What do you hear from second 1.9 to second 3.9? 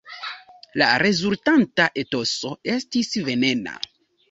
etoso estis venena.